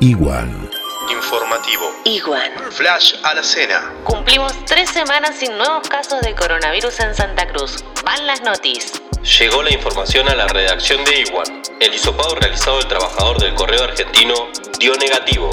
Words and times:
Igual. 0.00 0.70
Informativo. 1.10 1.84
Igual. 2.04 2.52
Flash 2.70 3.14
a 3.22 3.34
la 3.34 3.42
cena. 3.42 3.92
Cumplimos 4.04 4.52
tres 4.66 4.90
semanas 4.90 5.36
sin 5.38 5.56
nuevos 5.56 5.88
casos 5.88 6.20
de 6.22 6.34
coronavirus 6.34 7.00
en 7.00 7.14
Santa 7.14 7.46
Cruz. 7.46 7.84
Van 8.04 8.26
las 8.26 8.42
noticias. 8.42 9.00
Llegó 9.38 9.62
la 9.62 9.72
información 9.72 10.28
a 10.28 10.34
la 10.34 10.46
redacción 10.48 11.04
de 11.04 11.20
Iguan. 11.20 11.62
El 11.80 11.94
hisopado 11.94 12.34
realizado 12.34 12.78
del 12.78 12.88
trabajador 12.88 13.40
del 13.40 13.54
correo 13.54 13.84
argentino 13.84 14.34
dio 14.78 14.94
negativo. 14.96 15.50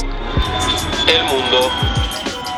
El 1.08 1.24
mundo. 1.26 1.70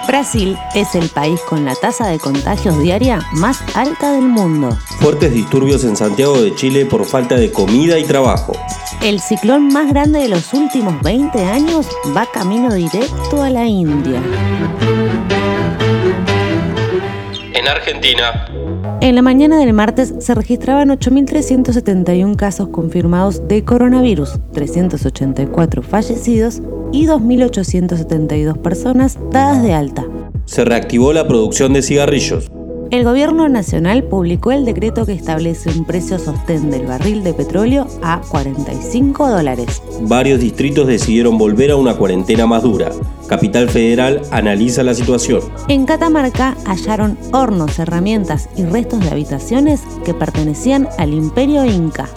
Brasil 0.07 0.57
es 0.75 0.95
el 0.95 1.09
país 1.09 1.39
con 1.41 1.65
la 1.65 1.75
tasa 1.75 2.07
de 2.07 2.19
contagios 2.19 2.79
diaria 2.79 3.19
más 3.33 3.61
alta 3.75 4.11
del 4.11 4.23
mundo. 4.23 4.77
Fuertes 5.03 5.33
disturbios 5.33 5.83
en 5.83 5.97
Santiago 5.97 6.41
de 6.41 6.55
Chile 6.55 6.85
por 6.85 7.03
falta 7.03 7.35
de 7.35 7.51
comida 7.51 7.99
y 7.99 8.05
trabajo. 8.05 8.53
El 9.03 9.19
ciclón 9.19 9.67
más 9.67 9.89
grande 9.89 10.19
de 10.19 10.29
los 10.29 10.53
últimos 10.53 11.01
20 11.01 11.43
años 11.43 11.89
va 12.15 12.25
camino 12.33 12.73
directo 12.73 13.43
a 13.43 13.49
la 13.49 13.67
India. 13.67 14.21
En 17.53 17.67
Argentina, 17.67 18.47
En 19.01 19.15
la 19.15 19.21
mañana 19.21 19.57
del 19.57 19.73
martes 19.73 20.13
se 20.19 20.33
registraban 20.35 20.87
8.371 20.87 22.37
casos 22.37 22.69
confirmados 22.69 23.45
de 23.49 23.65
coronavirus, 23.65 24.39
384 24.53 25.81
fallecidos 25.81 26.61
y 26.93 27.07
2.872 27.07 28.57
personas 28.61 29.17
dadas 29.31 29.61
de 29.63 29.73
alta. 29.73 30.05
Se 30.45 30.63
reactivó 30.63 31.11
la 31.11 31.27
producción 31.27 31.73
de 31.73 31.81
cigarrillos. 31.81 32.49
El 32.93 33.05
gobierno 33.05 33.49
nacional 33.49 34.03
publicó 34.03 34.51
el 34.51 34.65
decreto 34.65 35.07
que 35.07 35.13
establece 35.13 35.71
un 35.71 35.83
precio 35.83 36.19
sostén 36.19 36.69
del 36.69 36.85
barril 36.85 37.23
de 37.23 37.33
petróleo 37.33 37.87
a 38.03 38.21
45 38.29 39.31
dólares. 39.31 39.81
Varios 40.01 40.39
distritos 40.39 40.85
decidieron 40.85 41.39
volver 41.39 41.71
a 41.71 41.75
una 41.75 41.95
cuarentena 41.95 42.45
más 42.45 42.61
dura. 42.61 42.91
Capital 43.27 43.67
Federal 43.67 44.21
analiza 44.29 44.83
la 44.83 44.93
situación. 44.93 45.41
En 45.69 45.87
Catamarca 45.87 46.55
hallaron 46.65 47.17
hornos, 47.31 47.79
herramientas 47.79 48.47
y 48.55 48.63
restos 48.63 48.99
de 48.99 49.09
habitaciones 49.09 49.81
que 50.05 50.13
pertenecían 50.13 50.87
al 50.99 51.15
imperio 51.15 51.65
inca. 51.65 52.07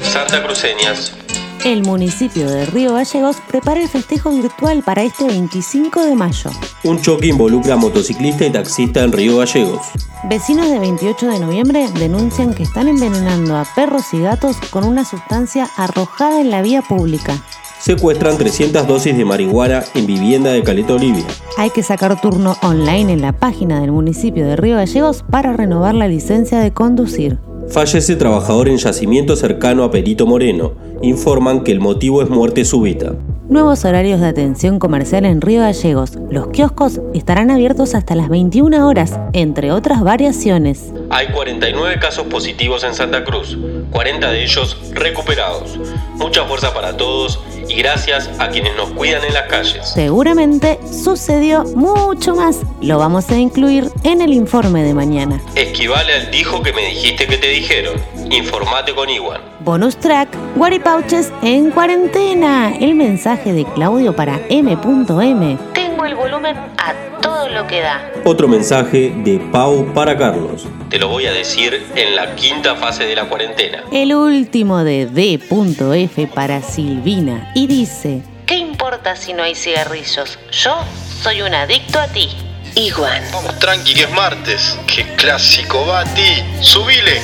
Santa 0.00 0.44
Cruceñas. 0.44 1.23
El 1.64 1.82
municipio 1.82 2.46
de 2.50 2.66
Río 2.66 2.92
Gallegos 2.92 3.38
prepara 3.48 3.80
el 3.80 3.88
festejo 3.88 4.30
virtual 4.30 4.82
para 4.82 5.02
este 5.02 5.24
25 5.24 6.04
de 6.04 6.14
mayo. 6.14 6.50
Un 6.82 7.00
choque 7.00 7.28
involucra 7.28 7.72
a 7.72 7.76
motociclista 7.78 8.44
y 8.44 8.50
taxista 8.50 9.02
en 9.02 9.12
Río 9.12 9.38
Gallegos. 9.38 9.80
Vecinos 10.28 10.68
de 10.68 10.78
28 10.78 11.26
de 11.26 11.40
noviembre 11.40 11.88
denuncian 11.98 12.52
que 12.52 12.64
están 12.64 12.88
envenenando 12.88 13.56
a 13.56 13.64
perros 13.74 14.12
y 14.12 14.20
gatos 14.20 14.58
con 14.68 14.84
una 14.84 15.06
sustancia 15.06 15.66
arrojada 15.78 16.42
en 16.42 16.50
la 16.50 16.60
vía 16.60 16.82
pública. 16.82 17.42
Secuestran 17.80 18.36
300 18.36 18.86
dosis 18.86 19.16
de 19.16 19.24
marihuana 19.24 19.84
en 19.94 20.06
vivienda 20.06 20.52
de 20.52 20.62
Caleta 20.62 20.92
Olivia. 20.92 21.24
Hay 21.56 21.70
que 21.70 21.82
sacar 21.82 22.20
turno 22.20 22.58
online 22.60 23.10
en 23.10 23.22
la 23.22 23.32
página 23.32 23.80
del 23.80 23.90
municipio 23.90 24.46
de 24.46 24.56
Río 24.56 24.76
Gallegos 24.76 25.24
para 25.30 25.54
renovar 25.54 25.94
la 25.94 26.08
licencia 26.08 26.58
de 26.58 26.74
conducir. 26.74 27.38
Fallece 27.68 28.16
trabajador 28.16 28.68
en 28.68 28.76
yacimiento 28.76 29.36
cercano 29.36 29.84
a 29.84 29.90
Perito 29.90 30.26
Moreno. 30.26 30.72
Informan 31.02 31.64
que 31.64 31.72
el 31.72 31.80
motivo 31.80 32.22
es 32.22 32.30
muerte 32.30 32.64
súbita. 32.64 33.14
Nuevos 33.48 33.84
horarios 33.84 34.20
de 34.20 34.26
atención 34.28 34.78
comercial 34.78 35.24
en 35.26 35.40
Río 35.40 35.60
Gallegos. 35.60 36.18
Los 36.30 36.48
kioscos 36.48 37.00
estarán 37.12 37.50
abiertos 37.50 37.94
hasta 37.94 38.14
las 38.14 38.28
21 38.28 38.86
horas, 38.86 39.18
entre 39.32 39.70
otras 39.70 40.02
variaciones. 40.02 40.92
Hay 41.14 41.28
49 41.28 42.00
casos 42.00 42.26
positivos 42.26 42.82
en 42.82 42.92
Santa 42.92 43.22
Cruz, 43.22 43.56
40 43.92 44.32
de 44.32 44.42
ellos 44.42 44.76
recuperados. 44.94 45.78
Mucha 46.16 46.44
fuerza 46.44 46.74
para 46.74 46.96
todos 46.96 47.38
y 47.68 47.74
gracias 47.76 48.28
a 48.40 48.48
quienes 48.48 48.74
nos 48.74 48.90
cuidan 48.90 49.22
en 49.22 49.32
las 49.32 49.44
calles. 49.44 49.88
Seguramente 49.88 50.80
sucedió 50.84 51.62
mucho 51.76 52.34
más. 52.34 52.62
Lo 52.80 52.98
vamos 52.98 53.30
a 53.30 53.38
incluir 53.38 53.92
en 54.02 54.22
el 54.22 54.32
informe 54.32 54.82
de 54.82 54.92
mañana. 54.92 55.40
Esquivale 55.54 56.14
al 56.14 56.32
dijo 56.32 56.64
que 56.64 56.72
me 56.72 56.84
dijiste 56.88 57.28
que 57.28 57.38
te 57.38 57.46
dijeron. 57.46 57.94
Informate 58.32 58.92
con 58.92 59.08
Iwan. 59.08 59.40
Bonus 59.60 59.96
track, 59.96 60.28
Guaripauches 60.56 61.32
en 61.42 61.70
cuarentena. 61.70 62.74
El 62.76 62.96
mensaje 62.96 63.52
de 63.52 63.64
Claudio 63.66 64.16
para 64.16 64.40
M.M. 64.48 65.58
El 66.04 66.14
volumen 66.14 66.56
a 66.76 66.92
todo 67.22 67.48
lo 67.48 67.66
que 67.66 67.80
da. 67.80 68.12
Otro 68.24 68.46
mensaje 68.46 69.12
de 69.16 69.38
Pau 69.50 69.92
para 69.94 70.16
Carlos. 70.16 70.66
Te 70.90 70.98
lo 70.98 71.08
voy 71.08 71.26
a 71.26 71.32
decir 71.32 71.82
en 71.94 72.14
la 72.14 72.34
quinta 72.34 72.76
fase 72.76 73.04
de 73.04 73.16
la 73.16 73.24
cuarentena. 73.24 73.82
El 73.90 74.14
último 74.14 74.84
de 74.84 75.06
D.F. 75.06 76.26
para 76.28 76.60
Silvina. 76.60 77.50
Y 77.54 77.66
dice, 77.66 78.22
¿Qué 78.44 78.56
importa 78.56 79.16
si 79.16 79.32
no 79.32 79.42
hay 79.42 79.54
cigarrillos? 79.54 80.38
Yo 80.50 80.76
soy 81.22 81.40
un 81.40 81.54
adicto 81.54 81.98
a 81.98 82.06
ti. 82.08 82.28
Igual. 82.74 83.22
Vamos 83.32 83.58
tranqui 83.58 83.94
que 83.94 84.02
es 84.02 84.10
martes. 84.12 84.78
Qué 84.86 85.04
clásico 85.16 85.86
va 85.86 86.00
a 86.00 86.04
ti. 86.04 86.42
Subile. 86.60 87.22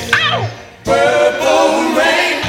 It's 0.83 2.40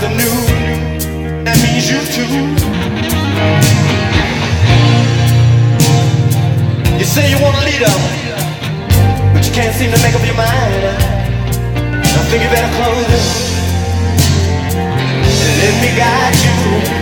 That 0.00 1.58
means 1.62 1.90
you 1.90 2.00
too. 2.16 2.24
You 6.98 7.04
say 7.04 7.28
you 7.30 7.38
want 7.42 7.56
a 7.56 7.64
leader, 7.64 7.92
but 9.34 9.46
you 9.46 9.52
can't 9.52 9.74
seem 9.74 9.90
to 9.90 10.00
make 10.02 10.14
up 10.14 10.24
your 10.24 10.34
mind. 10.34 10.84
I 12.04 12.24
think 12.30 12.42
you 12.42 12.48
better 12.48 12.72
close 12.76 13.52
and 15.44 15.54
let 15.60 15.74
me 15.82 15.90
guide 15.98 16.96
you. 16.96 17.01